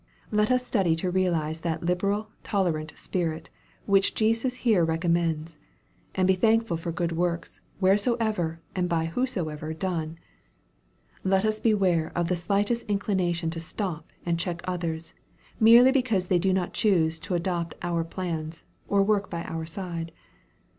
[0.31, 3.51] Let us study to realize that liberal, tolerant spirit
[3.85, 5.59] which Jesus here recommends,
[6.15, 10.17] and be thankful for good works wheresoever and by whosoever done.
[11.23, 15.13] Let us beware of the slightest inclination to stop and check others,
[15.59, 20.11] merely because they do not choose to adopt our plans, or work by our side.